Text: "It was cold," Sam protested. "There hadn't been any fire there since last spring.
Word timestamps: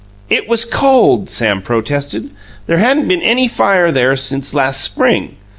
"It 0.31 0.47
was 0.49 0.65
cold," 0.65 1.29
Sam 1.29 1.61
protested. 1.61 2.31
"There 2.65 2.79
hadn't 2.79 3.07
been 3.07 3.21
any 3.21 3.47
fire 3.47 3.91
there 3.91 4.15
since 4.15 4.51
last 4.55 4.81
spring. 4.83 5.35